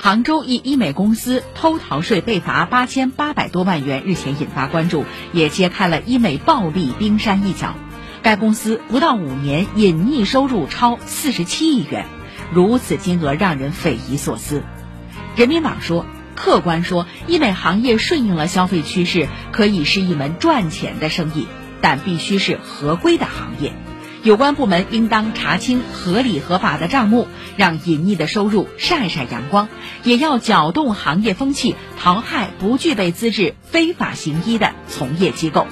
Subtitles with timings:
[0.00, 7.74] 杭州一医美公司偷逃税被罚八千八百多万元，日前引发关注，也揭开了医美暴利冰山一角。
[8.22, 12.06] 该公司不到五年隐匿收入超四十七亿元，
[12.52, 14.62] 如此金额让人匪夷所思。
[15.34, 16.06] 人民网说，
[16.36, 21.48] 客观说，医美行业顺应了消费趋势，可以是一门赚钱的生意，
[21.80, 23.72] 但必须是合规的行业。
[24.24, 29.68] 有关部门应当查清合理合法的账目，让隐匿的收入晒晒阳光；
[30.02, 35.68] 也要搅动行业风气，淘汰不具备资质、非法行医的从业机构。